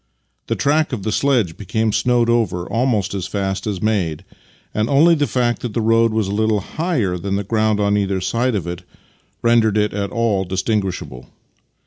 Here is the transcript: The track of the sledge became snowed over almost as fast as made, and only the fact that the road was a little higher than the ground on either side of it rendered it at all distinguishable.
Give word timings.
The 0.47 0.55
track 0.55 0.93
of 0.93 1.03
the 1.03 1.11
sledge 1.11 1.57
became 1.57 1.91
snowed 1.91 2.27
over 2.27 2.65
almost 2.67 3.13
as 3.13 3.27
fast 3.27 3.67
as 3.67 3.83
made, 3.83 4.25
and 4.73 4.89
only 4.89 5.13
the 5.13 5.27
fact 5.27 5.61
that 5.61 5.75
the 5.75 5.79
road 5.81 6.11
was 6.11 6.27
a 6.27 6.31
little 6.33 6.59
higher 6.59 7.17
than 7.19 7.35
the 7.35 7.43
ground 7.43 7.79
on 7.79 7.95
either 7.95 8.19
side 8.19 8.55
of 8.55 8.65
it 8.65 8.81
rendered 9.43 9.77
it 9.77 9.93
at 9.93 10.09
all 10.09 10.43
distinguishable. 10.43 11.29